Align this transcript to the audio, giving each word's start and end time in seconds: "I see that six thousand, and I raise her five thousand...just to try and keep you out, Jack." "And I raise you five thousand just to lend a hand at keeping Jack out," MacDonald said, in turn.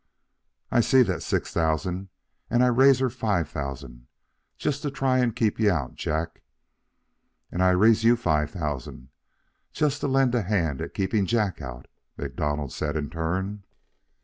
"I 0.71 0.79
see 0.81 1.03
that 1.03 1.21
six 1.21 1.53
thousand, 1.53 2.09
and 2.49 2.63
I 2.63 2.69
raise 2.69 2.97
her 2.97 3.09
five 3.11 3.47
thousand...just 3.49 4.81
to 4.81 4.89
try 4.89 5.19
and 5.19 5.35
keep 5.35 5.59
you 5.59 5.69
out, 5.69 5.93
Jack." 5.93 6.41
"And 7.51 7.61
I 7.61 7.69
raise 7.69 8.03
you 8.03 8.15
five 8.15 8.49
thousand 8.49 9.09
just 9.71 10.01
to 10.01 10.07
lend 10.07 10.33
a 10.33 10.41
hand 10.41 10.81
at 10.81 10.95
keeping 10.95 11.27
Jack 11.27 11.61
out," 11.61 11.87
MacDonald 12.17 12.71
said, 12.73 12.95
in 12.97 13.11
turn. 13.11 13.61